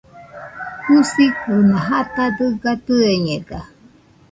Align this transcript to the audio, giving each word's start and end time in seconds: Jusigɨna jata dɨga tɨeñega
Jusigɨna 0.85 1.77
jata 1.87 2.23
dɨga 2.37 2.71
tɨeñega 2.85 3.59